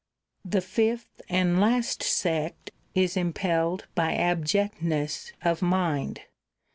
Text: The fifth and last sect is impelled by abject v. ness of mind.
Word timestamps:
The 0.43 0.61
fifth 0.61 1.21
and 1.29 1.59
last 1.61 2.01
sect 2.01 2.71
is 2.95 3.15
impelled 3.15 3.85
by 3.93 4.15
abject 4.15 4.79
v. 4.79 4.87
ness 4.87 5.31
of 5.43 5.61
mind. 5.61 6.21